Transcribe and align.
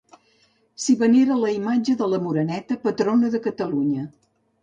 S'hi 0.83 0.95
venera 1.01 1.35
la 1.41 1.51
imatge 1.57 1.95
de 2.01 2.07
la 2.13 2.21
Moreneta, 2.25 2.77
patrona 2.87 3.31
de 3.37 3.43
Catalunya. 3.47 4.07